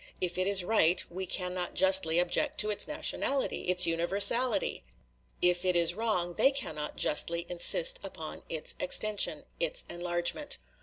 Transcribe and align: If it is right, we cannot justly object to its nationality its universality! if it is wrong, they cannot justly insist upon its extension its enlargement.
If 0.19 0.39
it 0.39 0.47
is 0.47 0.63
right, 0.63 1.05
we 1.11 1.27
cannot 1.27 1.75
justly 1.75 2.17
object 2.17 2.57
to 2.61 2.71
its 2.71 2.87
nationality 2.87 3.65
its 3.67 3.85
universality! 3.85 4.83
if 5.43 5.63
it 5.63 5.75
is 5.75 5.93
wrong, 5.93 6.33
they 6.33 6.49
cannot 6.49 6.97
justly 6.97 7.45
insist 7.47 7.99
upon 8.01 8.41
its 8.49 8.73
extension 8.79 9.43
its 9.59 9.85
enlargement. 9.91 10.57